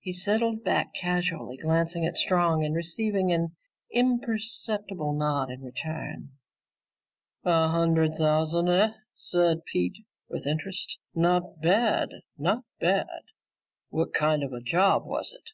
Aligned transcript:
He 0.00 0.12
settled 0.12 0.64
back, 0.64 0.92
casually 0.92 1.56
glancing 1.56 2.04
at 2.04 2.16
Strong 2.16 2.64
and 2.64 2.74
receiving 2.74 3.30
an 3.30 3.54
imperceptible 3.92 5.12
nod 5.12 5.50
in 5.52 5.62
return. 5.62 6.30
"A 7.44 7.68
hundred 7.68 8.16
thousand, 8.16 8.66
eh?" 8.68 8.94
said 9.14 9.64
Pete 9.64 10.04
with 10.28 10.48
interest. 10.48 10.98
"Not 11.14 11.60
bad, 11.60 12.08
not 12.36 12.64
bad. 12.80 13.20
What 13.90 14.12
kind 14.12 14.42
of 14.42 14.52
a 14.52 14.60
job 14.60 15.06
was 15.06 15.30
it?" 15.32 15.50